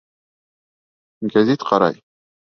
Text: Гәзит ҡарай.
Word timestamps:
Гәзит 1.35 1.67
ҡарай. 1.73 2.01